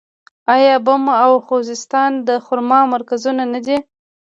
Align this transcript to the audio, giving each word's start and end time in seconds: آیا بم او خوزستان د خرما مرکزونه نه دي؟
آیا 0.53 0.75
بم 0.85 1.03
او 1.23 1.33
خوزستان 1.47 2.11
د 2.27 2.29
خرما 2.45 2.79
مرکزونه 2.93 3.43
نه 3.53 3.59
دي؟ 3.65 3.77